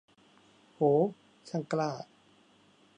[0.73, 0.79] โห
[1.49, 1.91] ช่างกล้า